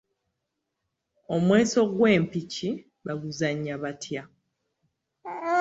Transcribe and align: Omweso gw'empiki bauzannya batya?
Omweso 1.35 1.81
gw'empiki 1.95 2.69
bauzannya 3.05 3.75
batya? 3.83 4.23